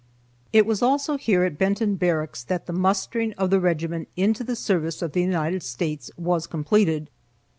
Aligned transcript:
It 0.51 0.65
was 0.65 0.81
also 0.81 1.15
here 1.15 1.43
at 1.43 1.59
Benton 1.59 1.93
Barracks 1.93 2.43
that 2.45 2.65
the 2.65 2.73
mustering 2.73 3.33
of 3.33 3.51
the 3.51 3.59
regiment 3.59 4.07
into 4.17 4.43
the 4.43 4.55
service 4.55 5.03
of 5.03 5.11
the 5.11 5.21
United 5.21 5.61
States 5.61 6.09
was 6.17 6.47
completed. 6.47 7.07